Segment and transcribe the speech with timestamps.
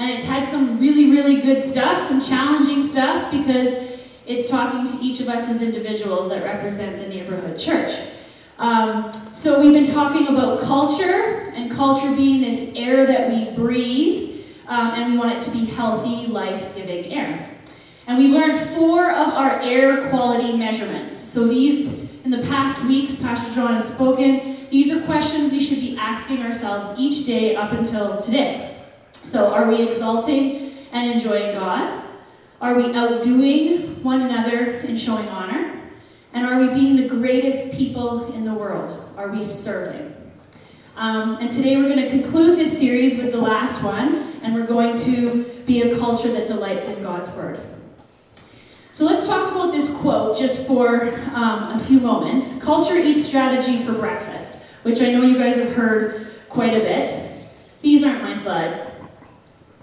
[0.00, 3.74] And it's had some really, really good stuff, some challenging stuff, because
[4.26, 7.92] it's talking to each of us as individuals that represent the neighborhood church.
[8.58, 14.42] Um, so, we've been talking about culture, and culture being this air that we breathe,
[14.68, 17.50] um, and we want it to be healthy, life giving air.
[18.06, 21.14] And we learned four of our air quality measurements.
[21.14, 24.56] So, these in the past weeks, Pastor John has spoken.
[24.70, 28.69] These are questions we should be asking ourselves each day up until today.
[29.22, 32.02] So, are we exalting and enjoying God?
[32.58, 35.78] Are we outdoing one another in showing honor?
[36.32, 38.98] And are we being the greatest people in the world?
[39.18, 40.16] Are we serving?
[40.96, 44.66] Um, and today we're going to conclude this series with the last one, and we're
[44.66, 47.60] going to be a culture that delights in God's Word.
[48.92, 52.60] So let's talk about this quote just for um, a few moments.
[52.62, 57.48] Culture eats strategy for breakfast, which I know you guys have heard quite a bit.
[57.82, 58.86] These aren't my slides.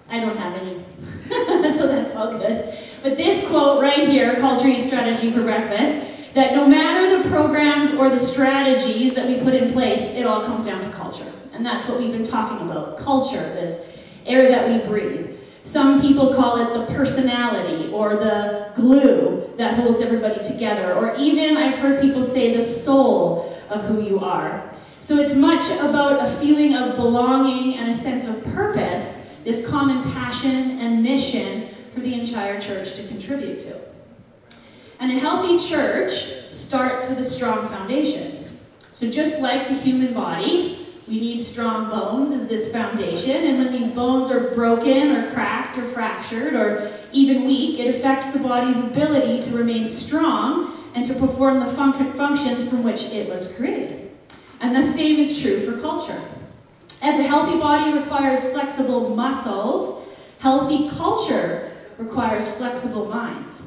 [0.09, 0.83] I don't have any.
[1.73, 2.77] so that's all good.
[3.03, 7.94] But this quote right here, culture eats strategy for breakfast, that no matter the programs
[7.95, 11.31] or the strategies that we put in place, it all comes down to culture.
[11.53, 15.38] And that's what we've been talking about culture, this air that we breathe.
[15.63, 21.58] Some people call it the personality or the glue that holds everybody together, or even
[21.58, 24.72] I've heard people say the soul of who you are.
[25.00, 30.03] So it's much about a feeling of belonging and a sense of purpose, this common
[30.12, 33.80] passion and mission for the entire church to contribute to.
[35.00, 36.12] And a healthy church
[36.52, 38.44] starts with a strong foundation.
[38.91, 43.72] So just like the human body, we need strong bones as this foundation, and when
[43.72, 48.84] these bones are broken or cracked or fractured or even weak, it affects the body's
[48.84, 54.12] ability to remain strong and to perform the fun- functions from which it was created.
[54.59, 56.22] And the same is true for culture.
[57.02, 60.08] As a healthy body requires flexible muscles,
[60.40, 63.62] healthy culture requires flexible minds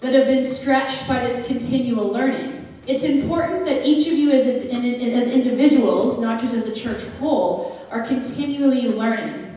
[0.00, 2.66] that have been stretched by this continual learning.
[2.86, 4.70] It's important that each of you as, a,
[5.14, 9.56] as individuals, not just as a church whole, are continually learning.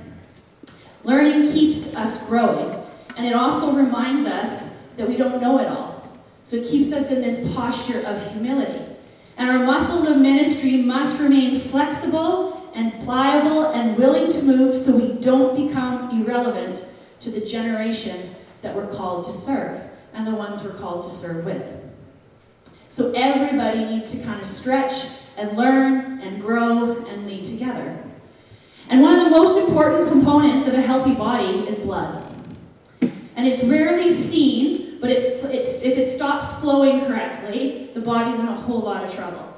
[1.04, 2.74] Learning keeps us growing,
[3.18, 6.18] and it also reminds us that we don't know it all.
[6.44, 8.97] So it keeps us in this posture of humility.
[9.38, 14.98] And our muscles of ministry must remain flexible and pliable and willing to move so
[14.98, 16.86] we don't become irrelevant
[17.20, 19.82] to the generation that we're called to serve
[20.14, 21.74] and the ones we're called to serve with.
[22.90, 25.06] So everybody needs to kind of stretch
[25.38, 28.04] and learn and grow and lead together.
[28.90, 32.24] And one of the most important components of a healthy body is blood.
[33.02, 38.56] And it's rarely seen, but it, if it stops flowing correctly, the body's in a
[38.56, 39.54] whole lot of trouble.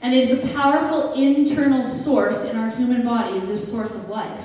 [0.00, 4.40] And it is a powerful internal source in our human bodies, this source of life.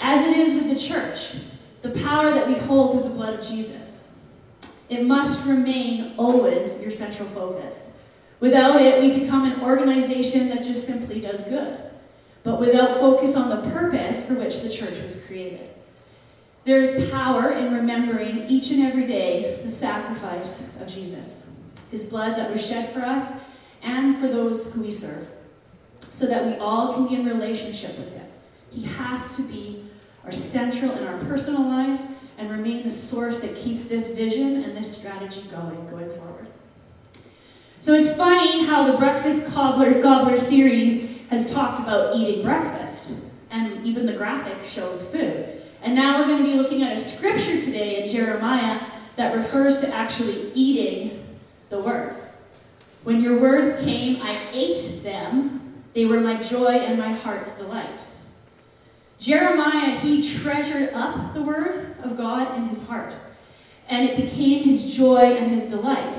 [0.00, 1.34] As it is with the church,
[1.82, 4.08] the power that we hold through the blood of Jesus.
[4.88, 8.02] It must remain always your central focus.
[8.40, 11.78] Without it, we become an organization that just simply does good,
[12.42, 15.68] but without focus on the purpose for which the church was created.
[16.68, 21.56] There is power in remembering each and every day the sacrifice of Jesus,
[21.90, 23.42] his blood that was shed for us
[23.80, 25.30] and for those who we serve,
[26.12, 28.26] so that we all can be in relationship with him.
[28.70, 29.82] He has to be
[30.26, 32.06] our central in our personal lives
[32.36, 36.48] and remain the source that keeps this vision and this strategy going, going forward.
[37.80, 43.86] So it's funny how the Breakfast Gobbler, Gobbler series has talked about eating breakfast, and
[43.86, 45.57] even the graphic shows food.
[45.82, 48.80] And now we're going to be looking at a scripture today in Jeremiah
[49.16, 51.24] that refers to actually eating
[51.68, 52.16] the word.
[53.04, 55.82] When your words came, I ate them.
[55.92, 58.04] They were my joy and my heart's delight.
[59.18, 63.16] Jeremiah, he treasured up the word of God in his heart,
[63.88, 66.18] and it became his joy and his delight.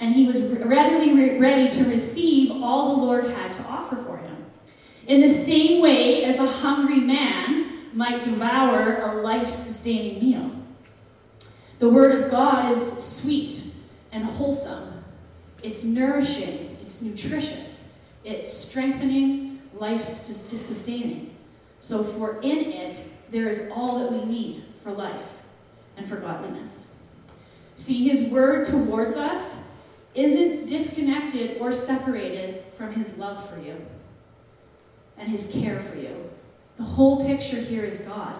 [0.00, 4.16] And he was readily re- ready to receive all the Lord had to offer for
[4.16, 4.36] him.
[5.06, 10.50] In the same way as a hungry man might devour a life sustaining meal.
[11.78, 13.64] The Word of God is sweet
[14.12, 15.04] and wholesome,
[15.62, 17.92] it's nourishing, it's nutritious,
[18.24, 21.34] it's strengthening, life sustaining.
[21.80, 25.42] So, for in it, there is all that we need for life
[25.96, 26.86] and for godliness.
[27.76, 29.62] See, his word towards us
[30.14, 33.76] isn't disconnected or separated from his love for you
[35.16, 36.27] and his care for you.
[36.78, 38.34] The whole picture here is God.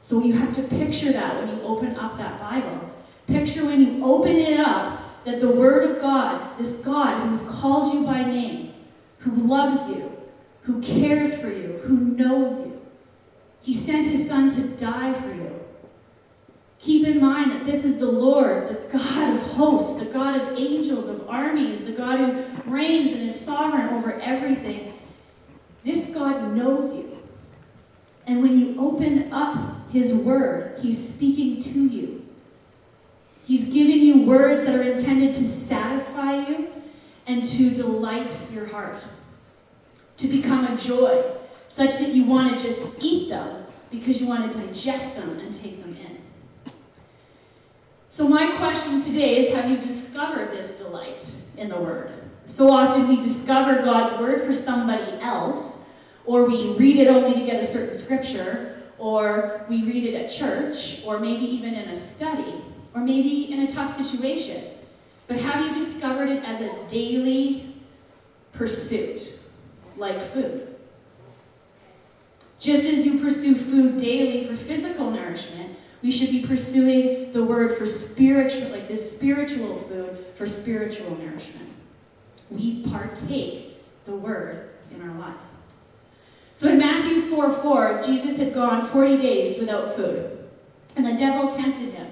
[0.00, 2.90] So you have to picture that when you open up that Bible.
[3.28, 7.42] Picture when you open it up that the Word of God, this God who has
[7.42, 8.74] called you by name,
[9.18, 10.12] who loves you,
[10.62, 12.80] who cares for you, who knows you,
[13.62, 15.52] he sent his Son to die for you.
[16.78, 20.58] Keep in mind that this is the Lord, the God of hosts, the God of
[20.58, 24.92] angels, of armies, the God who reigns and is sovereign over everything.
[25.82, 27.15] This God knows you.
[28.26, 32.26] And when you open up his word, he's speaking to you.
[33.44, 36.72] He's giving you words that are intended to satisfy you
[37.26, 39.06] and to delight your heart,
[40.16, 41.24] to become a joy,
[41.68, 45.52] such that you want to just eat them because you want to digest them and
[45.52, 46.72] take them in.
[48.08, 52.12] So, my question today is Have you discovered this delight in the Word?
[52.46, 55.85] So often we discover God's Word for somebody else,
[56.26, 60.28] or we read it only to get a certain scripture, or we read it at
[60.28, 62.54] church, or maybe even in a study,
[62.94, 64.62] or maybe in a tough situation.
[65.26, 67.74] But have you discovered it as a daily
[68.52, 69.32] pursuit,
[69.96, 70.74] like food?
[72.58, 77.76] Just as you pursue food daily for physical nourishment, we should be pursuing the word
[77.76, 81.68] for spiritual, like this spiritual food for spiritual nourishment.
[82.50, 85.50] We partake the word in our lives.
[86.56, 90.38] So in Matthew 4 4, Jesus had gone 40 days without food,
[90.96, 92.06] and the devil tempted him.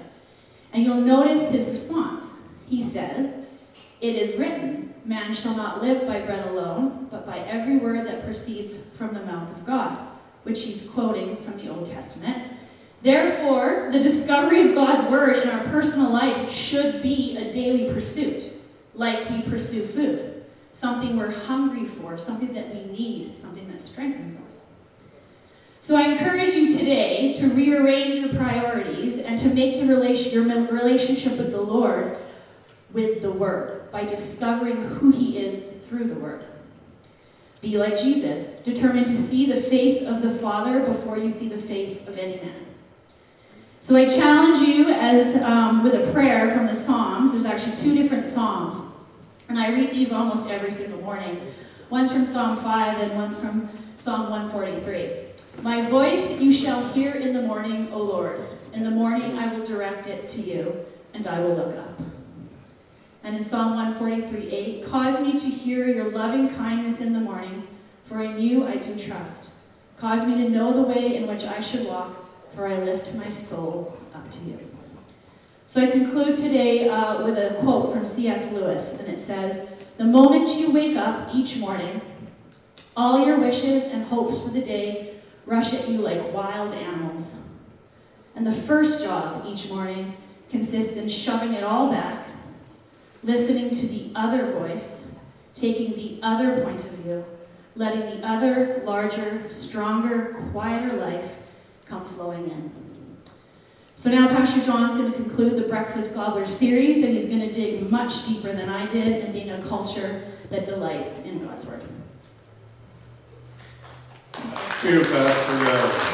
[0.71, 2.43] And you'll notice his response.
[2.69, 3.47] He says,
[4.01, 8.23] It is written, Man shall not live by bread alone, but by every word that
[8.23, 9.97] proceeds from the mouth of God,
[10.43, 12.37] which he's quoting from the Old Testament.
[13.01, 18.51] Therefore, the discovery of God's word in our personal life should be a daily pursuit,
[18.93, 20.34] like we pursue food,
[20.75, 24.65] something we're hungry for, something that we need, something that strengthens us.
[25.79, 30.43] So I encourage you today to rearrange your priorities and to make the relation, your
[30.43, 32.17] relationship with the Lord
[32.91, 36.43] with the Word by discovering who He is through the Word.
[37.61, 41.57] Be like Jesus, determined to see the face of the Father before you see the
[41.57, 42.65] face of any man.
[43.79, 47.31] So I challenge you as um, with a prayer from the Psalms.
[47.31, 48.81] There's actually two different Psalms,
[49.49, 51.41] and I read these almost every single morning.
[51.89, 55.63] One's from Psalm 5 and one's from Psalm 143.
[55.63, 58.41] My voice you shall hear in the morning, O Lord.
[58.73, 62.01] In the morning I will direct it to you, and I will look up.
[63.23, 67.67] And in Psalm 143 8, cause me to hear your loving kindness in the morning,
[68.03, 69.51] for in you I do trust.
[69.97, 72.25] Cause me to know the way in which I should walk
[72.55, 74.57] for I lift my soul up to you.
[75.67, 78.53] So I conclude today uh, with a quote from C.S.
[78.53, 79.67] Lewis, and it says
[79.97, 82.01] The moment you wake up each morning,
[82.95, 85.15] all your wishes and hopes for the day
[85.47, 87.33] rush at you like wild animals.
[88.35, 90.15] And the first job each morning
[90.49, 92.27] consists in shoving it all back,
[93.23, 95.11] listening to the other voice,
[95.55, 97.25] taking the other point of view,
[97.75, 101.37] letting the other, larger, stronger, quieter life
[101.87, 102.84] come flowing in.
[103.95, 107.51] So now Pastor John's going to conclude the Breakfast Gobbler series, and he's going to
[107.51, 111.81] dig much deeper than I did in being a culture that delights in God's Word.
[114.33, 115.55] Thank you, Pastor.
[115.67, 116.11] Uh,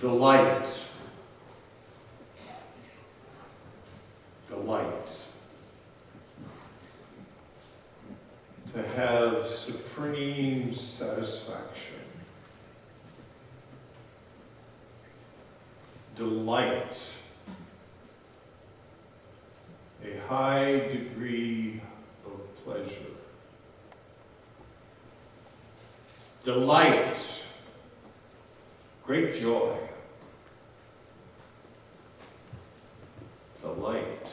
[0.00, 0.68] Delight.
[4.48, 5.02] Delight.
[8.72, 12.00] to have supreme satisfaction,
[16.16, 16.96] delight,
[20.02, 21.82] a high degree
[22.24, 23.12] of pleasure,
[26.44, 27.18] delight,
[29.04, 29.76] great joy,
[33.60, 34.26] delight,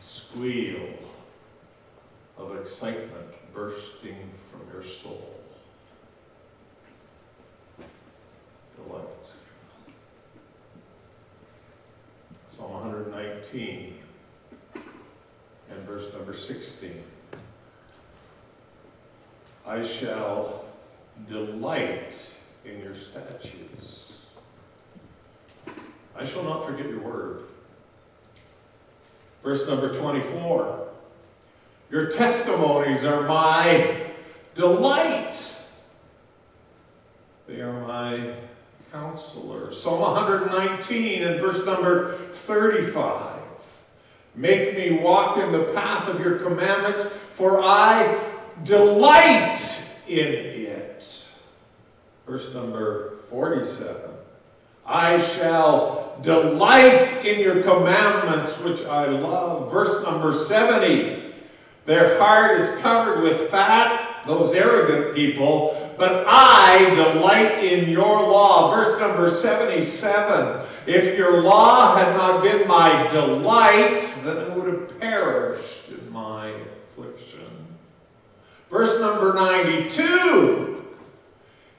[0.00, 0.88] squeal
[2.38, 5.34] of excitement bursting from your soul.
[8.76, 9.02] Delight.
[12.56, 12.72] Psalm
[13.52, 13.94] 119
[15.70, 17.02] and verse number 16.
[19.66, 20.64] I shall
[21.28, 22.20] delight
[22.64, 24.12] in your statutes.
[26.16, 27.42] I shall not forget your word.
[29.42, 30.88] Verse number 24.
[31.90, 33.96] Your testimonies are my
[34.54, 35.54] delight.
[37.46, 38.34] They are my
[38.92, 39.72] counselor.
[39.72, 43.27] Psalm 119 and verse number 35.
[44.34, 48.18] Make me walk in the path of your commandments, for I
[48.62, 49.58] delight
[50.06, 50.58] in it.
[52.28, 54.10] Verse number 47.
[54.84, 59.72] I shall delight in your commandments, which I love.
[59.72, 61.32] Verse number 70.
[61.86, 68.74] Their heart is covered with fat, those arrogant people, but I delight in your law.
[68.74, 70.64] Verse number 77.
[70.86, 76.54] If your law had not been my delight, then it would have perished in my
[76.96, 77.40] affliction.
[78.70, 80.84] Verse number 92.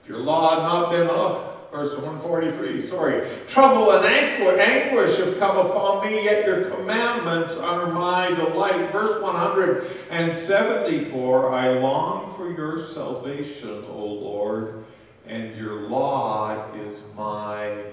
[0.04, 3.26] If your law had not been, oh, verse 143, sorry.
[3.48, 8.92] Trouble and anguish have come upon me, yet your commandments are my delight.
[8.92, 14.84] Verse 174, I long for your salvation, O Lord,
[15.28, 17.84] and your law is my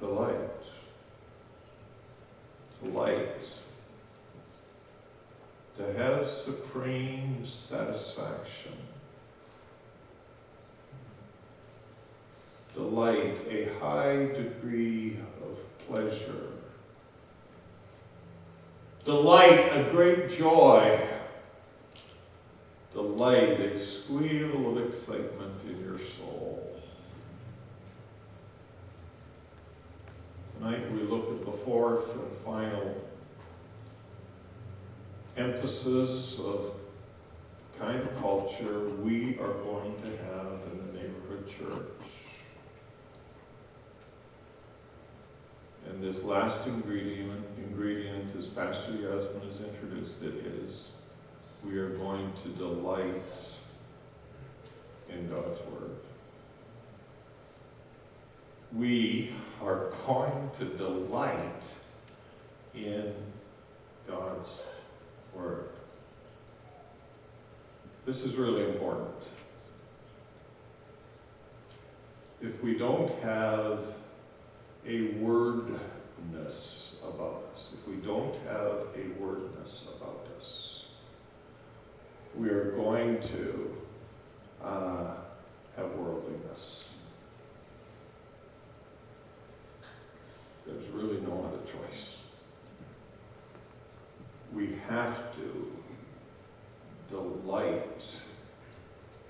[0.00, 0.38] delight.
[2.82, 3.28] Delight.
[5.78, 8.74] To have supreme satisfaction
[12.74, 16.48] delight, a high degree of pleasure.
[19.04, 21.08] Delight, a great joy.
[22.92, 26.80] Delight, a squeal of excitement in your soul.
[30.58, 33.02] Tonight we look at the fourth and final
[35.36, 36.74] emphasis of
[37.80, 42.01] kind of culture we are going to have in the neighborhood church.
[45.92, 50.88] And this last ingredient, ingredient, as Pastor Yasmin has introduced it, is
[51.62, 53.22] we are going to delight
[55.10, 55.96] in God's Word.
[58.74, 61.62] We are going to delight
[62.74, 63.12] in
[64.08, 64.60] God's
[65.34, 65.68] Word.
[68.06, 69.10] This is really important.
[72.40, 73.78] If we don't have
[74.86, 80.84] a wordness about us, if we don't have a wordness about us,
[82.36, 83.76] we are going to
[84.62, 85.14] uh,
[85.76, 86.84] have worldliness.
[90.66, 92.16] There's really no other choice.
[94.52, 95.72] We have to
[97.10, 98.02] delight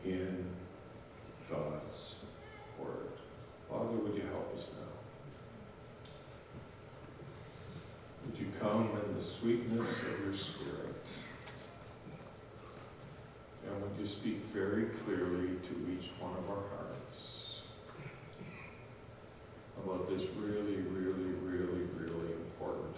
[0.05, 0.45] in
[1.51, 2.15] God's
[2.79, 3.09] Word.
[3.69, 4.93] Father, would you help us now?
[8.27, 11.07] Would you come in the sweetness of your Spirit?
[13.67, 17.63] And would you speak very clearly to each one of our hearts
[19.83, 22.97] about this really, really, really, really important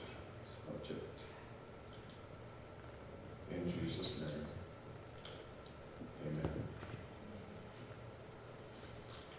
[0.67, 1.23] subject?
[3.51, 4.47] In Jesus' name,
[6.27, 6.51] amen.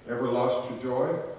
[0.10, 1.35] Ever lost your joy?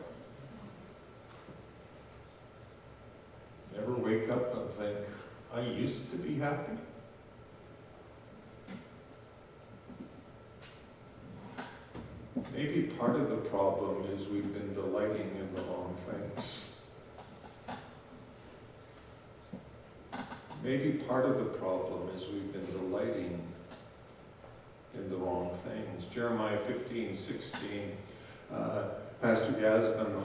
[3.79, 4.99] Ever wake up and think,
[5.53, 6.73] I used to be happy?
[12.55, 16.63] Maybe part of the problem is we've been delighting in the wrong things.
[20.63, 23.41] Maybe part of the problem is we've been delighting
[24.95, 26.07] in the wrong things.
[26.07, 27.97] Jeremiah 15, 16,
[28.53, 28.83] uh,
[29.21, 30.23] Pastor Yasmin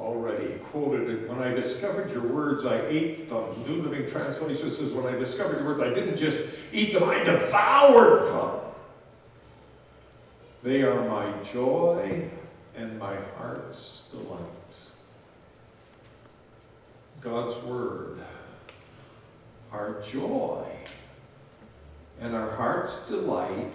[0.00, 1.28] already quoted it.
[1.28, 3.44] When I discovered your words, I ate them.
[3.66, 6.40] New Living Translation says, When I discovered your words, I didn't just
[6.72, 8.60] eat them, I devoured them.
[10.62, 12.28] They are my joy
[12.76, 14.38] and my heart's delight.
[17.20, 18.18] God's Word,
[19.72, 20.64] our joy
[22.20, 23.72] and our heart's delight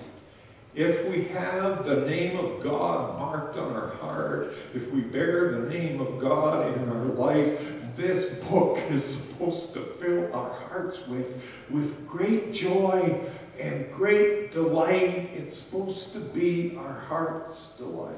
[0.76, 5.70] if we have the name of God marked on our heart, if we bear the
[5.70, 11.58] name of God in our life, this book is supposed to fill our hearts with,
[11.70, 13.18] with great joy
[13.60, 15.30] and great delight.
[15.34, 18.16] It's supposed to be our heart's delight.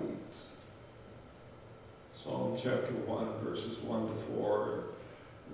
[2.12, 4.84] Psalm chapter 1, verses 1 to 4.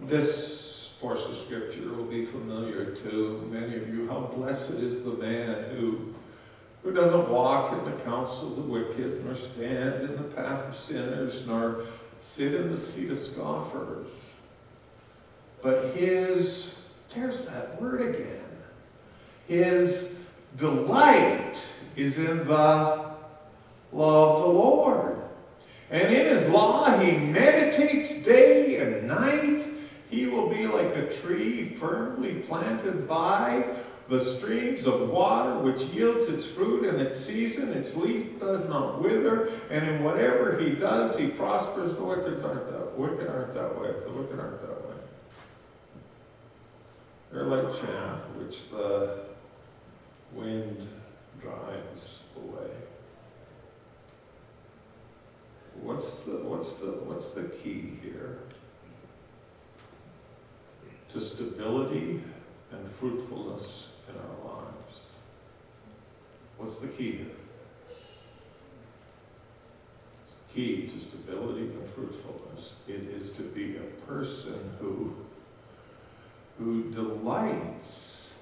[0.03, 4.07] This portion of scripture will be familiar to many of you.
[4.07, 6.13] How blessed is the man who
[6.83, 10.75] who doesn't walk in the counsel of the wicked, nor stand in the path of
[10.75, 11.85] sinners, nor
[12.19, 14.07] sit in the seat of scoffers.
[15.61, 16.75] But his
[17.15, 18.39] There's that word again.
[19.47, 20.15] His
[20.57, 21.55] delight
[21.95, 23.13] is in the
[23.91, 25.17] law of the Lord.
[25.91, 29.63] And in his law he meditates day and night.
[30.09, 33.65] He will be like a tree firmly planted by
[34.09, 37.71] the streams of water, which yields its fruit in its season.
[37.71, 41.95] Its leaf does not wither, and in whatever he does, he prospers.
[41.95, 43.91] The wicked aren't that, wicked aren't that way.
[44.05, 44.95] The wicked aren't that way.
[47.31, 49.19] They're like chaff, which the
[50.33, 50.87] wind
[51.41, 52.69] drives away.
[55.81, 58.39] What's the, what's the, what's the key here?
[61.13, 62.21] To stability
[62.71, 64.97] and fruitfulness in our lives.
[66.57, 67.27] What's the key here?
[70.53, 72.73] Key to stability and fruitfulness.
[72.87, 75.15] It is to be a person who,
[76.59, 78.35] who delights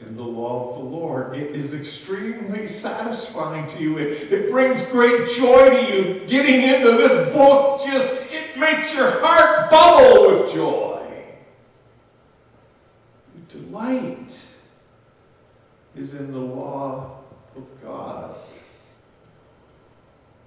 [0.00, 1.36] in the law of the Lord.
[1.36, 3.98] It is extremely satisfying to you.
[3.98, 6.26] It, it brings great joy to you.
[6.26, 10.93] Getting into this book just, it makes your heart bubble with joy.
[13.74, 14.40] Delight
[15.96, 17.18] is in the law
[17.56, 18.36] of God.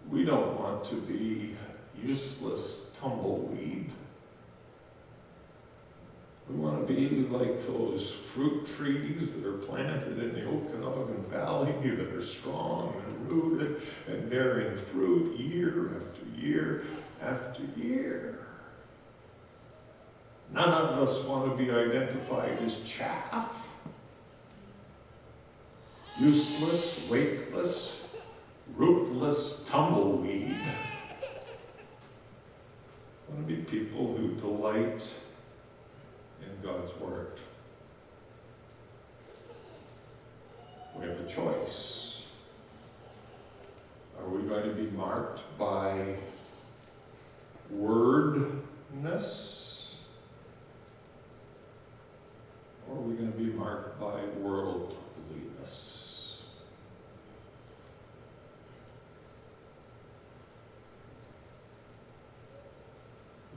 [0.09, 1.57] We don't want to be
[2.01, 3.91] useless tumbleweed.
[6.49, 11.73] We want to be like those fruit trees that are planted in the Okanagan Valley
[11.97, 16.83] that are strong and rooted and bearing fruit year after year
[17.21, 18.46] after year.
[20.53, 23.67] None of us want to be identified as chaff,
[26.19, 28.01] useless, weightless,
[28.75, 30.55] rootless tumbleweed.
[33.27, 35.03] I want to be people who delight
[36.41, 37.39] in God's Word.
[40.95, 42.21] We have a choice.
[44.17, 46.15] Are we going to be marked by
[47.69, 49.56] wordness?
[52.89, 56.37] Or are we going to be marked by worldliness?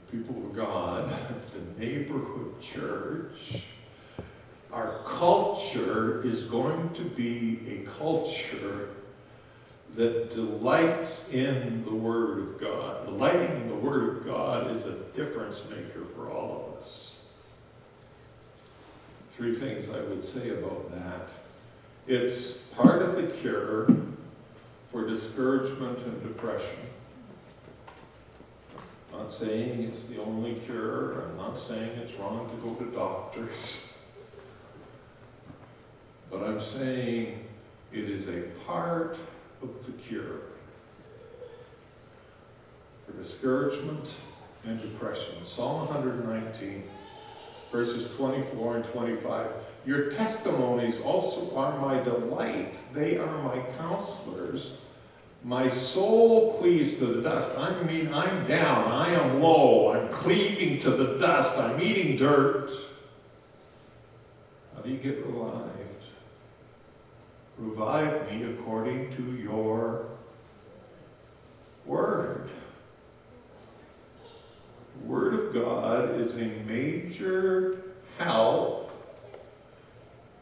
[0.09, 1.09] The people of God,
[1.77, 3.65] the neighborhood church,
[4.71, 8.89] our culture is going to be a culture
[9.95, 13.05] that delights in the Word of God.
[13.05, 17.10] Delighting in the Word of God is a difference maker for all of us.
[19.41, 21.29] Three things I would say about that.
[22.05, 23.87] It's part of the cure
[24.91, 26.77] for discouragement and depression.
[29.11, 31.23] I'm not saying it's the only cure.
[31.23, 33.97] I'm not saying it's wrong to go to doctors.
[36.29, 37.43] But I'm saying
[37.91, 39.17] it is a part
[39.63, 40.41] of the cure
[43.07, 44.13] for discouragement
[44.65, 45.33] and depression.
[45.45, 46.83] Psalm 119
[47.71, 49.47] verses 24 and 25.
[49.85, 52.75] Your testimonies also are my delight.
[52.93, 54.73] They are my counselors.
[55.43, 57.57] My soul cleaves to the dust.
[57.57, 58.91] I mean, I'm down.
[58.91, 59.93] I am low.
[59.93, 61.57] I'm cleaving to the dust.
[61.57, 62.69] I'm eating dirt.
[64.75, 65.71] How do you get revived?
[67.57, 70.05] Revive me according to your
[71.85, 72.49] word.
[75.05, 77.77] Word of God is a major
[78.17, 78.91] help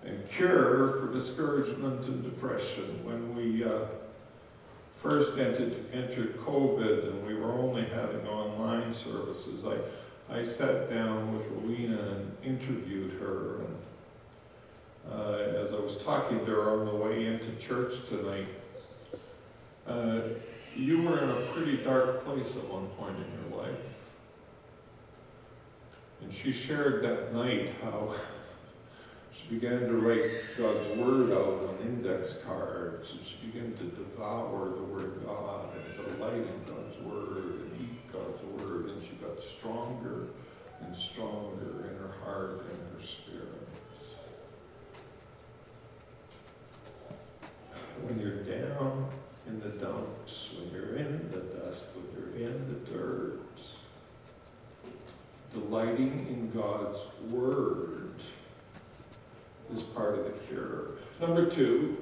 [0.03, 3.03] and cure for discouragement and depression.
[3.03, 3.85] When we uh,
[5.01, 11.35] first entered, entered COVID and we were only having online services, I, I sat down
[11.35, 13.59] with Rowena and interviewed her.
[13.59, 13.77] And
[15.11, 18.47] uh, as I was talking to her on the way into church tonight,
[19.87, 20.21] uh,
[20.75, 23.88] you were in a pretty dark place at one point in your life.
[26.21, 28.13] And she shared that night how
[29.31, 34.69] she began to write God's Word out on index cards, and she began to devour
[34.69, 39.11] the Word of God and delight in God's Word and eat God's Word, and she
[39.23, 40.27] got stronger
[40.81, 43.45] and stronger in her heart and her spirit.
[48.03, 49.09] When you're down
[49.47, 53.39] in the dumps, when you're in the dust, when you're in the dirt,
[55.53, 58.15] delighting in God's Word
[59.73, 60.91] is part of the cure.
[61.19, 61.97] Number two,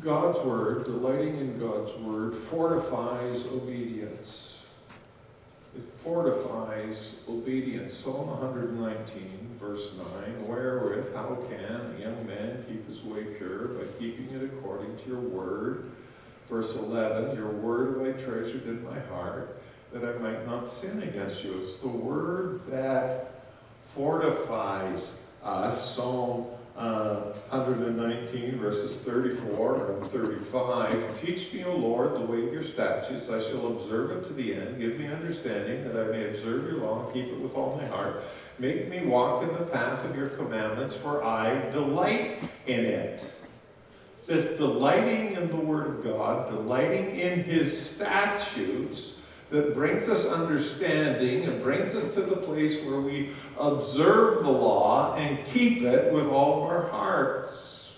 [0.00, 4.58] God's Word, delighting in God's Word, fortifies obedience.
[5.76, 7.96] It fortifies obedience.
[7.96, 13.68] Psalm 119, verse 9 Wherewith, how can a young man keep his way pure?
[13.68, 15.90] By keeping it according to your word.
[16.48, 19.57] Verse 11 Your word have I treasured in my heart,
[19.92, 21.58] that I might not sin against you.
[21.60, 23.42] It's the word that
[23.94, 25.94] fortifies us.
[25.94, 26.46] Psalm
[26.78, 31.20] uh, 119, verses 34 and 35.
[31.20, 33.30] Teach me, O Lord, the way of your statutes.
[33.30, 34.78] I shall observe it to the end.
[34.78, 37.86] Give me understanding that I may observe your law and keep it with all my
[37.86, 38.22] heart.
[38.60, 43.24] Make me walk in the path of your commandments, for I delight in it.
[43.24, 43.24] It
[44.16, 49.14] says, delighting in the Word of God, delighting in His statutes
[49.50, 55.14] that brings us understanding and brings us to the place where we observe the law
[55.14, 57.92] and keep it with all of our hearts.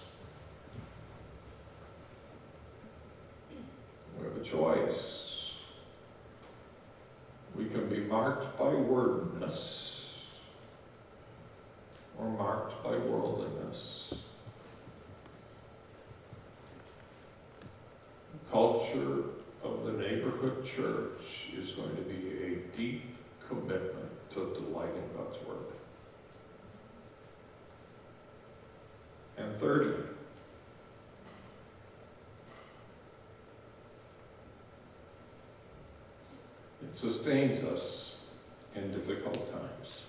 [4.19, 5.55] We have a choice.
[7.57, 10.27] We can be marked by wordness
[12.17, 14.15] or marked by worldliness.
[18.53, 19.25] Culture
[19.91, 23.17] the neighborhood church is going to be a deep
[23.49, 25.57] commitment to delight in God's Word.
[29.37, 30.05] And thirdly,
[36.83, 38.17] it sustains us
[38.77, 40.03] in difficult times.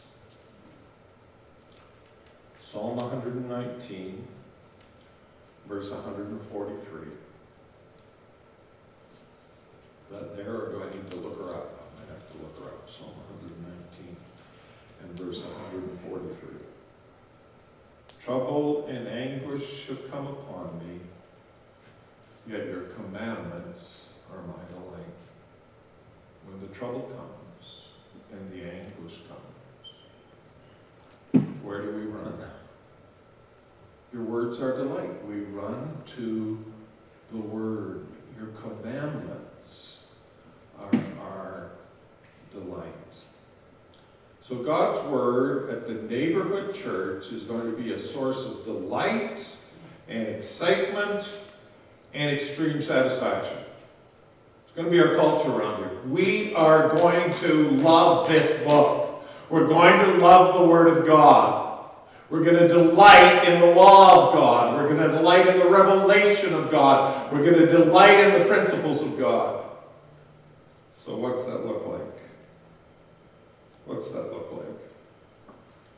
[2.61, 4.27] Psalm 119,
[5.67, 7.07] verse 143
[10.11, 11.79] that there, or do I need to look her up?
[11.79, 12.89] I might have to look her up.
[12.89, 14.15] Psalm 119
[15.01, 16.49] and verse 143.
[18.19, 20.99] Trouble and anguish have come upon me,
[22.47, 25.15] yet your commandments are my delight.
[26.45, 27.87] When the trouble comes
[28.31, 29.39] and the anguish comes,
[31.63, 32.37] where do we run?
[34.13, 35.25] Your words are delight.
[35.25, 36.59] We run to
[37.31, 39.50] the Word, your commandments are
[41.21, 41.71] our
[42.51, 42.85] delight.
[44.41, 49.47] So God's Word at the neighborhood church is going to be a source of delight
[50.09, 51.37] and excitement
[52.13, 53.57] and extreme satisfaction.
[54.65, 56.01] It's going to be our culture around here.
[56.07, 59.23] We are going to love this book.
[59.49, 61.85] We're going to love the Word of God.
[62.29, 64.75] We're going to delight in the law of God.
[64.75, 67.31] We're going to delight in the revelation of God.
[67.31, 69.65] We're going to delight in the principles of God.
[71.11, 72.21] So, what's that look like?
[73.85, 74.79] What's that look like?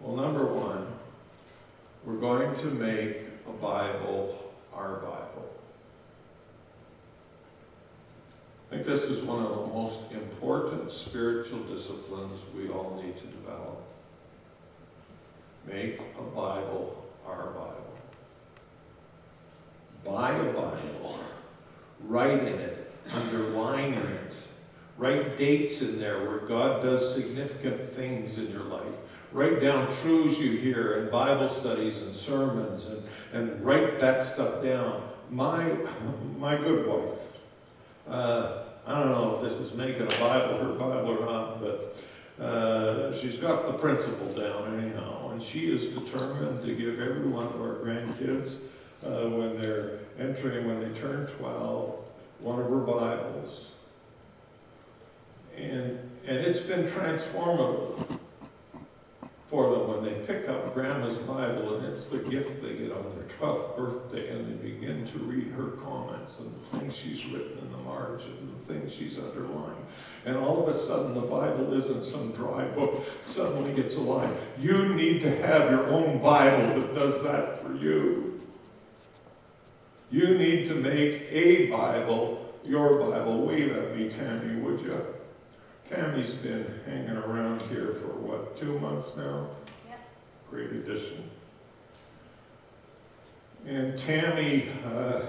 [0.01, 0.87] Well, number one,
[2.03, 5.53] we're going to make a Bible our Bible.
[8.71, 13.27] I think this is one of the most important spiritual disciplines we all need to
[13.27, 13.83] develop.
[15.67, 17.97] Make a Bible our Bible.
[20.03, 21.19] Buy a Bible,
[22.07, 24.33] write in it, underline in it,
[24.97, 28.83] Write dates in there where God does significant things in your life.
[29.31, 33.03] Write down truths you hear in Bible studies and sermons and,
[33.33, 35.01] and write that stuff down.
[35.31, 35.75] My,
[36.37, 37.19] my good wife,
[38.07, 42.03] uh, I don't know if this is making a Bible her Bible or not, but
[42.43, 47.47] uh, she's got the principle down anyhow, and she is determined to give every one
[47.47, 48.57] of our grandkids,
[49.05, 51.95] uh, when they're entering, when they turn 12,
[52.39, 53.72] one of her Bibles.
[55.71, 58.19] And, and it's been transformative
[59.49, 63.03] for them when they pick up Grandma's Bible and it's the gift they get on
[63.15, 67.59] their 12th birthday and they begin to read her comments and the things she's written
[67.59, 69.85] in the margin and the things she's underlined.
[70.25, 74.35] And all of a sudden the Bible isn't some dry book, suddenly it's alive.
[74.59, 78.41] You need to have your own Bible that does that for you.
[80.09, 83.45] You need to make a Bible your Bible.
[83.45, 85.05] Wave at me, Tammy, would you?
[85.89, 89.47] Tammy's been hanging around here for what, two months now?
[89.87, 89.99] Yep.
[90.49, 91.29] Great addition.
[93.67, 95.21] And Tammy uh,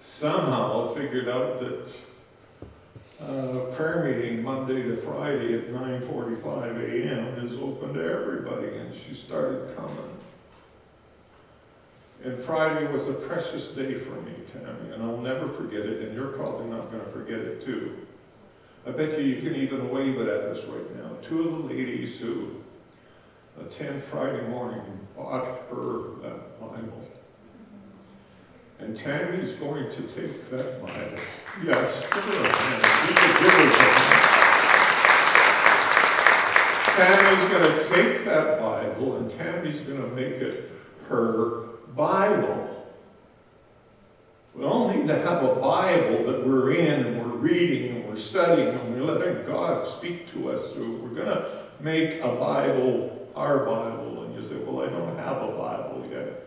[0.00, 1.88] somehow figured out that
[3.20, 7.46] uh, prayer meeting Monday to Friday at 9:45 a.m.
[7.46, 9.96] is open to everybody, and she started coming.
[12.24, 16.14] And Friday was a precious day for me, Tammy, and I'll never forget it, and
[16.14, 18.06] you're probably not going to forget it too.
[18.84, 21.10] I bet you you can even wave it at us right now.
[21.22, 22.50] Two of the ladies who
[23.60, 24.82] attend Friday morning
[25.16, 27.08] bought her that Bible.
[28.80, 31.22] And Tammy's going to take that Bible.
[31.64, 32.08] Yes.
[36.96, 40.72] Tammy's going to take that Bible and Tammy's going to make it
[41.08, 42.68] her Bible.
[44.56, 48.68] We all need to have a Bible that we're in and we're reading we're studying
[48.68, 50.96] and we're letting God speak to us through.
[50.96, 54.24] We're going to make a Bible our Bible.
[54.24, 56.46] And you say, Well, I don't have a Bible yet.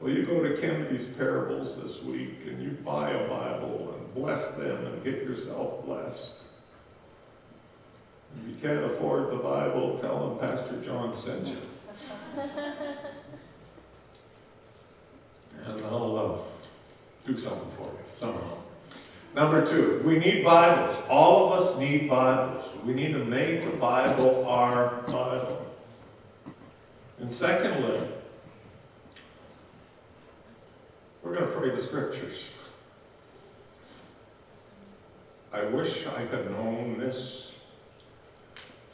[0.00, 4.52] Well, you go to Kennedy's Parables this week and you buy a Bible and bless
[4.52, 6.30] them and get yourself blessed.
[8.40, 11.58] If you can't afford the Bible, tell them Pastor John sent you.
[15.64, 16.38] and I'll uh,
[17.26, 18.58] do something for you somehow.
[19.34, 20.96] Number two, we need Bibles.
[21.08, 22.68] All of us need Bibles.
[22.84, 25.64] We need to make the Bible our Bible.
[27.20, 28.08] And secondly,
[31.22, 32.48] we're going to pray the scriptures.
[35.52, 37.52] I wish I had known this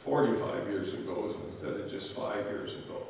[0.03, 3.07] 45 years ago instead of just five years ago.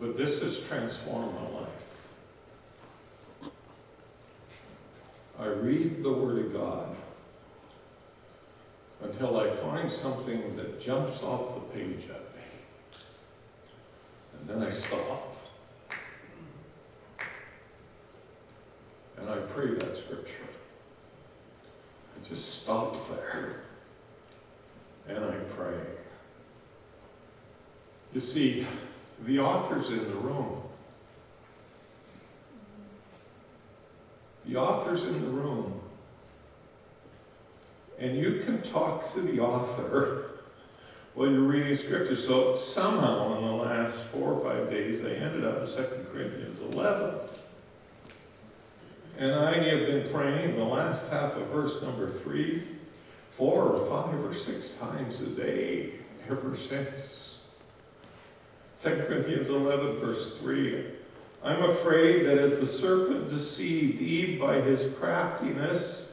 [0.00, 1.91] But this has transformed my life.
[5.42, 6.94] I read the Word of God
[9.02, 12.42] until I find something that jumps off the page at me.
[14.38, 15.36] And then I stop.
[19.18, 20.46] And I pray that scripture.
[22.14, 23.62] I just stop there.
[25.08, 25.80] And I pray.
[28.14, 28.64] You see,
[29.24, 30.61] the author's in the room.
[34.52, 35.80] The author's in the room.
[37.98, 40.32] And you can talk to the author
[41.14, 42.16] while you're reading scripture.
[42.16, 46.58] So somehow in the last four or five days, I ended up in 2 Corinthians
[46.74, 47.14] 11.
[49.16, 52.62] And I have been praying the last half of verse number three,
[53.38, 55.94] four or five or six times a day
[56.28, 57.38] ever since.
[58.78, 60.84] 2 Corinthians 11, verse 3.
[61.44, 66.12] I'm afraid that as the serpent deceived Eve by his craftiness,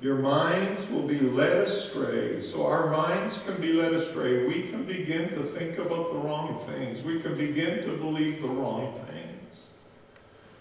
[0.00, 2.38] your minds will be led astray.
[2.38, 4.46] So our minds can be led astray.
[4.46, 7.02] We can begin to think about the wrong things.
[7.02, 9.70] We can begin to believe the wrong things.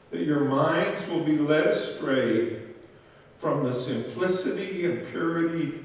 [0.09, 2.61] That your minds will be led astray
[3.37, 5.83] from the simplicity and purity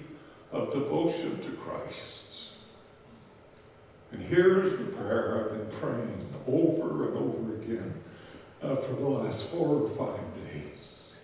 [0.52, 2.52] of devotion to Christ.
[4.12, 7.94] And here's the prayer I've been praying over and over again
[8.60, 10.20] for the last four or five
[10.52, 11.14] days.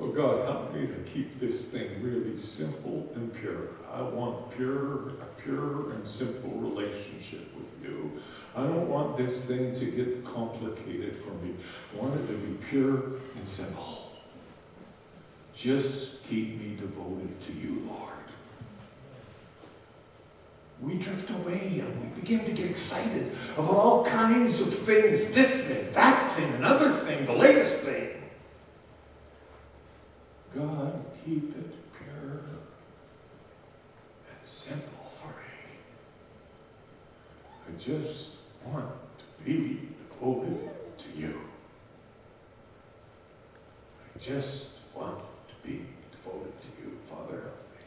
[0.00, 3.68] Oh God, help me to keep this thing really simple and pure.
[3.92, 8.20] I want pure, a pure and simple relationship with you.
[8.56, 11.54] I don't want this thing to get complicated for me.
[11.92, 13.04] I want it to be pure
[13.36, 14.10] and simple.
[15.54, 18.23] Just keep me devoted to you, Lord
[20.84, 25.64] we drift away and we begin to get excited about all kinds of things this
[25.64, 28.10] thing, that thing, another thing, the latest thing.
[30.54, 32.40] God, keep it pure
[34.28, 35.78] and simple for me.
[37.66, 38.32] I just
[38.66, 41.40] want to be devoted to you.
[44.14, 47.40] I just want to be devoted to you, Father.
[47.40, 47.82] Help me.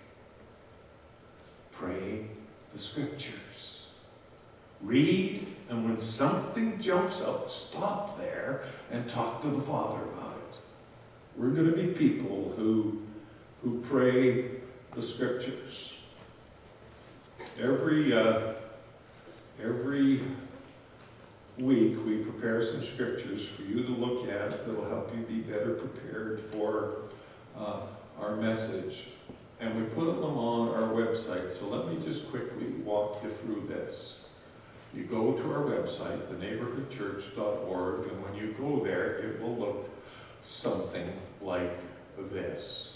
[1.71, 2.36] Pray
[2.73, 3.81] the scriptures.
[4.81, 10.57] Read, and when something jumps out, stop there and talk to the Father about it.
[11.35, 13.01] We're going to be people who,
[13.63, 14.51] who pray
[14.93, 15.93] the scriptures.
[17.59, 18.53] Every, uh,
[19.63, 20.21] every
[21.57, 25.39] week, we prepare some scriptures for you to look at that will help you be
[25.39, 26.99] better prepared for
[27.57, 27.81] uh,
[28.21, 29.07] our message
[29.59, 31.51] and we put them on our website.
[31.51, 34.17] So let me just quickly walk you through this.
[34.93, 39.89] You go to our website, theneighborhoodchurch.org, and when you go there, it will look
[40.41, 41.77] something like
[42.31, 42.93] this.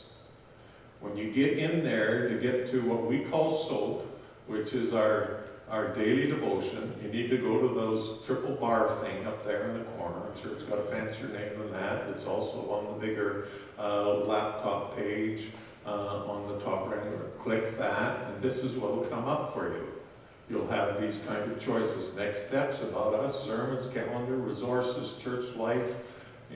[1.00, 4.08] When you get in there to get to what we call SOAP,
[4.48, 9.26] which is our, our daily devotion, you need to go to those triple bar thing
[9.26, 10.16] up there in the corner.
[10.28, 12.08] I'm sure it's got a fancier name than that.
[12.10, 13.48] It's also on the bigger
[13.80, 15.48] uh, laptop page
[15.86, 17.02] uh, on the top right,
[17.40, 19.88] click that, and this is what will come up for you.
[20.50, 22.14] You'll have these kind of choices.
[22.16, 25.96] Next steps about us, sermons, calendar, resources, church life,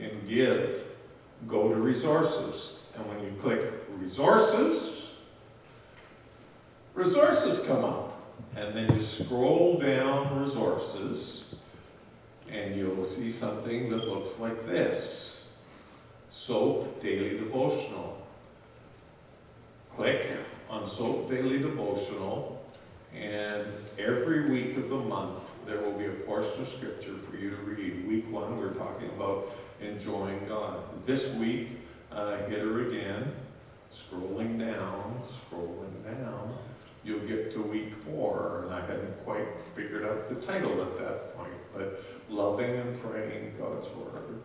[0.00, 0.84] and give.
[1.48, 2.80] Go to resources.
[2.94, 5.10] And when you click resources,
[6.94, 8.12] resources come up.
[8.54, 11.54] And then you scroll down resources,
[12.50, 15.40] and you'll see something that looks like this.
[16.28, 18.25] SOAP Daily Devotional
[19.96, 20.26] click
[20.68, 22.62] on Soap Daily Devotional,
[23.14, 23.66] and
[23.98, 27.56] every week of the month there will be a portion of Scripture for you to
[27.56, 28.06] read.
[28.06, 30.80] Week one, we're talking about enjoying God.
[31.06, 31.68] This week,
[32.12, 33.32] uh, hit her again,
[33.90, 36.54] scrolling down, scrolling down.
[37.02, 41.34] You'll get to week four, and I hadn't quite figured out the title at that
[41.38, 44.42] point, but loving and praying God's Word.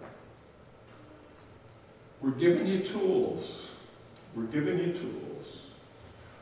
[2.22, 3.70] We're giving you tools.
[4.34, 5.31] We're giving you tools.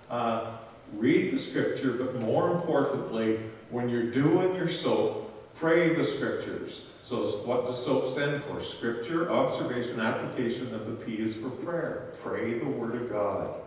[0.09, 0.57] Uh,
[0.93, 6.81] read the scripture, but more importantly, when you're doing your soap, pray the scriptures.
[7.03, 8.61] So, what does SOAP stand for?
[8.61, 12.13] Scripture, observation, application, and the P is for prayer.
[12.21, 13.61] Pray the Word of God.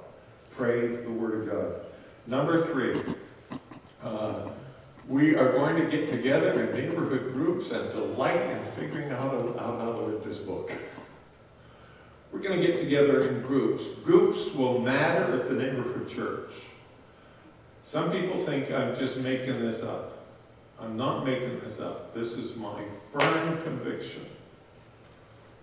[0.50, 1.80] Pray the Word of God.
[2.26, 3.02] Number three,
[4.02, 4.48] uh,
[5.08, 9.92] we are going to get together in neighborhood groups and delight in figuring out how,
[9.92, 10.72] to read this book.
[12.32, 13.86] We're going to get together in groups.
[14.04, 16.52] Groups will matter at the neighborhood church.
[17.84, 20.26] Some people think I'm just making this up.
[20.80, 22.14] I'm not making this up.
[22.14, 24.24] This is my firm conviction.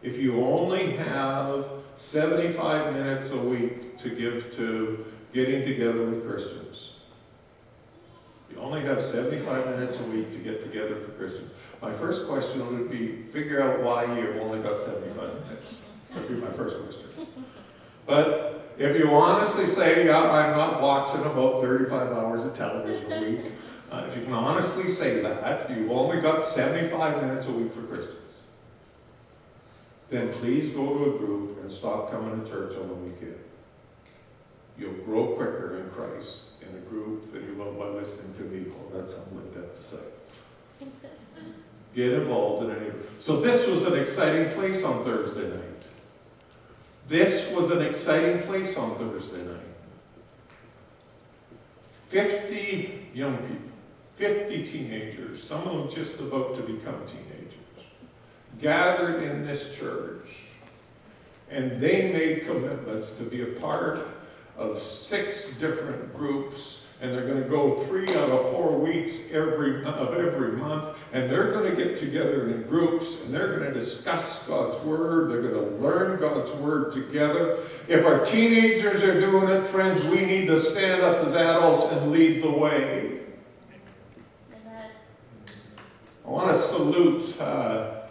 [0.04, 6.92] If you only have 75 minutes a week to give to getting together with Christians,
[8.50, 11.52] you only have 75 minutes a week to get together for Christians.
[11.82, 15.74] My first question would be figure out why you've only got 75 minutes.
[16.13, 17.08] That'd be my first question.
[18.06, 23.22] But if you honestly say, yeah, I'm not watching about 35 hours of television a
[23.22, 23.52] week,
[23.91, 27.82] uh, if you can honestly say that, you've only got 75 minutes a week for
[27.84, 28.15] Christians,
[30.10, 33.36] then please go to a group and stop coming to church on the weekend.
[34.78, 38.72] You'll grow quicker in Christ in a group than you will by listening to me.
[38.72, 39.98] Oh, that's something like that to say.
[41.95, 42.91] Get involved in any.
[43.19, 45.79] So this was an exciting place on Thursday night.
[47.10, 49.58] This was an exciting place on Thursday night.
[52.10, 53.72] 50 young people,
[54.17, 57.88] 50 teenagers, some of them just about to become teenagers,
[58.60, 60.28] gathered in this church.
[61.50, 64.08] And they made commitments to be a part
[64.56, 69.86] of six different groups and they're going to go three out of four weeks every
[69.86, 73.74] of every month, and they're going to get together in groups, and they're going to
[73.74, 75.32] discuss God's word.
[75.32, 77.58] They're going to learn God's word together.
[77.88, 82.12] If our teenagers are doing it, friends, we need to stand up as adults and
[82.12, 83.20] lead the way.
[86.26, 88.02] I want to salute uh,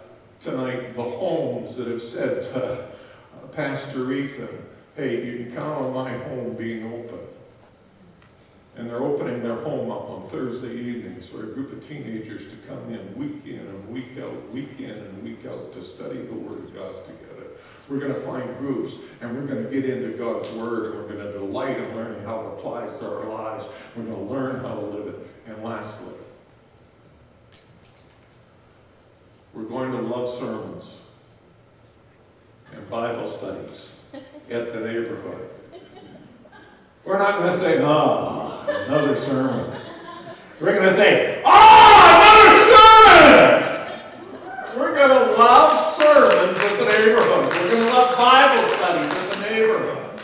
[0.40, 2.86] tonight the homes that have said to uh,
[3.52, 4.48] Pastor Ethan,
[4.96, 7.18] "Hey, you can count on my home being open."
[8.78, 12.56] And they're opening their home up on Thursday evenings for a group of teenagers to
[12.68, 16.32] come in week in and week out, week in and week out to study the
[16.32, 17.48] Word of God together.
[17.88, 21.12] We're going to find groups and we're going to get into God's Word and we're
[21.12, 23.64] going to delight in learning how it applies to our lives.
[23.96, 25.28] We're going to learn how to live it.
[25.48, 26.14] And lastly,
[29.54, 30.98] we're going to love sermons
[32.72, 33.90] and Bible studies
[34.50, 35.50] at the neighborhood.
[37.08, 39.80] We're not going to say, oh, another sermon.
[40.60, 43.48] We're going to say, oh, another sermon!
[44.78, 47.46] We're going to love sermons at the neighborhood.
[47.46, 50.20] We're going to love Bible studies at the neighborhood.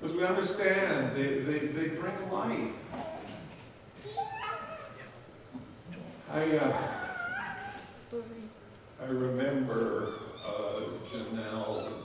[0.00, 2.70] Because we understand they, they, they bring life.
[6.32, 6.72] I, uh,
[9.02, 10.14] I remember
[10.46, 12.03] uh, Janelle,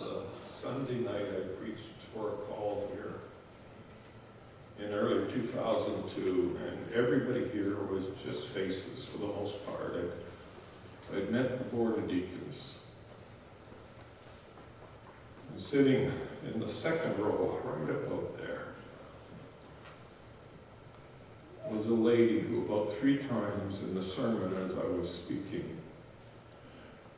[0.61, 3.13] Sunday night I preached for a call here
[4.77, 9.95] in early 2002, and everybody here was just faces for the most part.
[9.95, 12.73] I'd, I'd met the board of deacons.
[15.49, 16.11] And sitting
[16.53, 18.65] in the second row, right about there,
[21.71, 25.77] was a lady who about three times in the sermon as I was speaking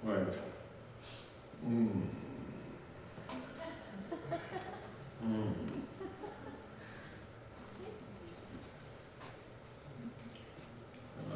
[0.04, 0.30] went,
[1.68, 2.04] mm.
[5.26, 5.54] Mm.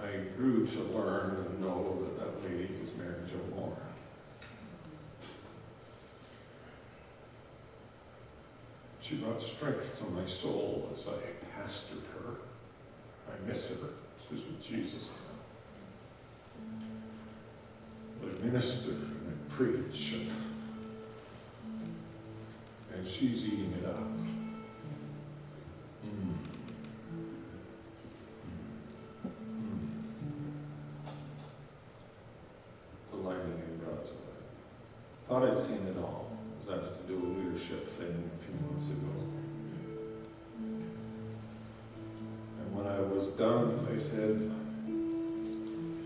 [0.01, 3.77] I grew to learn and know that that lady was Mary Jo Moore.
[8.99, 12.38] She brought strength to my soul as I pastored her.
[13.29, 13.75] I miss her.
[14.27, 15.09] She was with Jesus.
[18.19, 20.55] But I minister and I preach and,
[22.95, 23.99] and she's eating it up.
[23.99, 24.63] Mm.
[29.25, 29.31] mm.
[33.11, 34.35] Delighting in God's way.
[35.27, 36.31] Thought I'd seen it all.
[36.65, 39.13] Was asked to do a leadership thing a few months ago.
[42.59, 44.51] And when I was done, they said,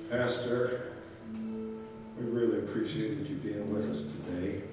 [0.10, 0.94] Pastor,
[2.18, 4.64] we really appreciated you being with us today.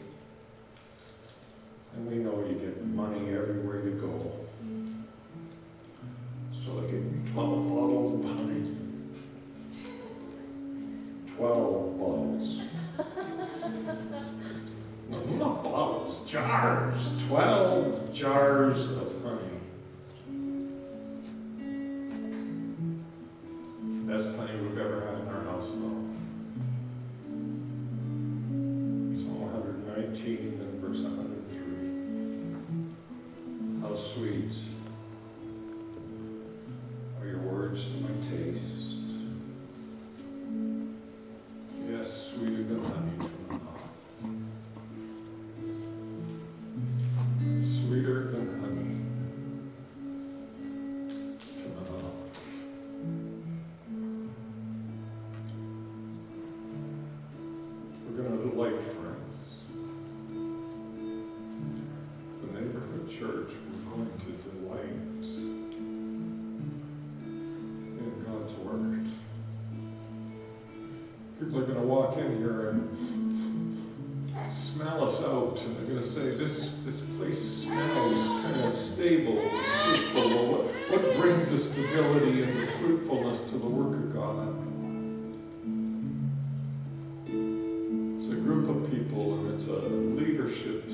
[89.56, 90.86] It's a leadership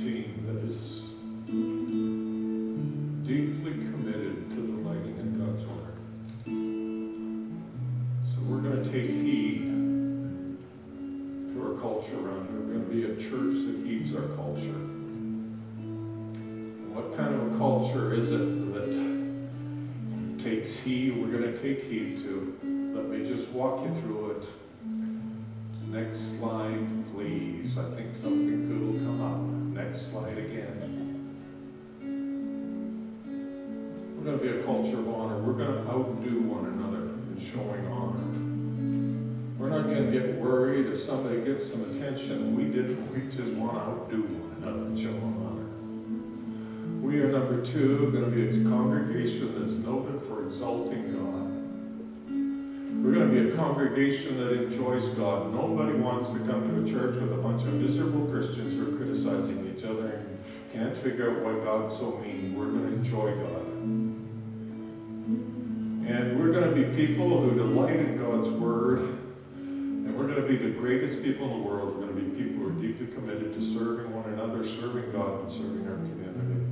[34.22, 35.36] We're going to be a culture of honor.
[35.38, 38.22] We're going to outdo one another in showing honor.
[39.58, 42.54] We're not going to get worried if somebody gets some attention.
[42.54, 43.02] We didn't.
[43.12, 45.66] We just want to outdo one another and show honor.
[47.02, 51.50] We are number two, going to be a congregation that's noted for exalting God.
[53.02, 55.52] We're going to be a congregation that enjoys God.
[55.52, 58.96] Nobody wants to come to a church with a bunch of miserable Christians who are
[58.98, 60.38] criticizing each other and
[60.72, 62.54] can't figure out why God's so mean.
[62.56, 63.71] We're going to enjoy God.
[66.12, 68.98] And we're going to be people who delight in God's Word.
[69.54, 71.96] And we're going to be the greatest people in the world.
[71.96, 75.40] We're going to be people who are deeply committed to serving one another, serving God,
[75.40, 76.68] and serving our community.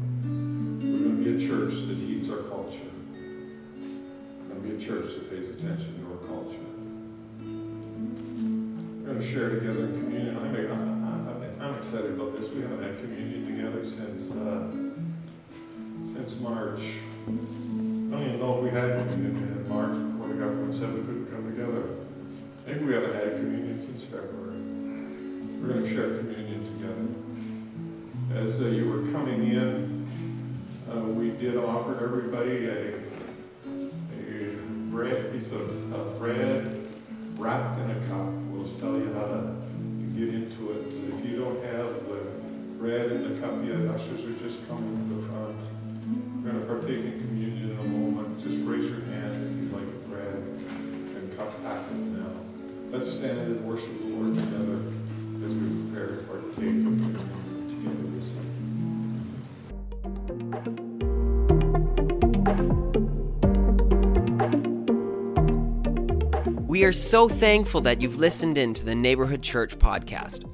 [0.93, 2.93] We're going to be a church that heeds our culture.
[3.09, 6.69] We're going to be a church that pays attention to our culture.
[9.01, 10.37] We're going to share together in communion.
[10.37, 12.51] I'm, I'm, I'm excited about this.
[12.51, 14.69] We haven't had communion together since uh,
[16.13, 16.83] since March.
[18.11, 21.01] I don't even know if we had communion in March before the government said we
[21.03, 21.85] couldn't come together.
[22.59, 24.59] I think we haven't had communion since February.
[25.61, 28.43] We're going to share communion together.
[28.43, 30.09] As uh, you were coming in,
[30.91, 32.95] uh, we did offer everybody a,
[34.19, 34.57] a
[34.91, 36.85] bread, piece of, of bread
[37.37, 38.27] wrapped in a cup.
[38.51, 39.55] We'll tell you how to
[40.19, 40.91] get into it.
[40.91, 42.25] But if you don't have the
[42.77, 45.70] bread in the cup yet, ushers are just coming to the front.
[46.43, 48.43] We're going to partake in communion in a moment.
[48.43, 52.33] Just raise your hand if you'd like bread and cup packet now.
[52.91, 54.79] Let's stand and worship the Lord together
[55.45, 57.15] as we prepare to partake communion
[57.69, 58.51] together this evening.
[66.67, 70.45] We are so thankful that you've listened in to the Neighborhood Church podcast.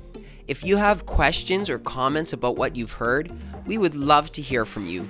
[0.47, 3.31] If you have questions or comments about what you've heard,
[3.67, 5.09] we would love to hear from you.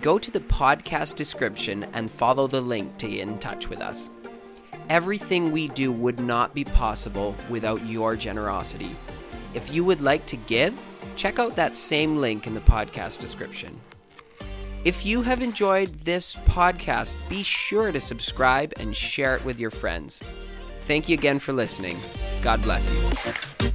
[0.00, 4.10] Go to the podcast description and follow the link to get in touch with us.
[4.88, 8.94] Everything we do would not be possible without your generosity.
[9.54, 10.78] If you would like to give,
[11.16, 13.80] check out that same link in the podcast description.
[14.84, 19.72] If you have enjoyed this podcast, be sure to subscribe and share it with your
[19.72, 20.20] friends.
[20.86, 21.98] Thank you again for listening.
[22.42, 23.72] God bless you.